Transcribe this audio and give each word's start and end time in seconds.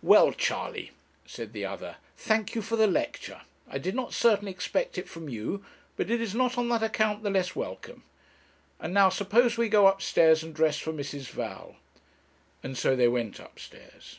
'Well, 0.00 0.32
Charley,' 0.32 0.90
said 1.26 1.52
the 1.52 1.66
other, 1.66 1.96
'thank 2.16 2.54
you 2.54 2.62
for 2.62 2.76
the 2.76 2.86
lecture. 2.86 3.42
I 3.68 3.76
did 3.76 3.94
not 3.94 4.14
certainly 4.14 4.50
expect 4.50 4.96
it 4.96 5.06
from 5.06 5.28
you; 5.28 5.66
but 5.98 6.10
it 6.10 6.18
is 6.18 6.34
not 6.34 6.56
on 6.56 6.70
that 6.70 6.82
account 6.82 7.22
the 7.22 7.28
less 7.28 7.54
welcome. 7.54 8.02
And 8.80 8.94
now, 8.94 9.10
suppose 9.10 9.58
we 9.58 9.68
go 9.68 9.86
upstairs 9.86 10.42
and 10.42 10.54
dress 10.54 10.78
for 10.78 10.94
Mrs. 10.94 11.28
Val;' 11.28 11.76
and 12.62 12.78
so 12.78 12.96
they 12.96 13.06
went 13.06 13.38
upstairs. 13.38 14.18